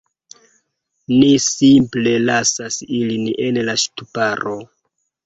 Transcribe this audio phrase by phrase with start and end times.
[1.17, 4.57] Ni simple lasas ilin en la ŝtuparo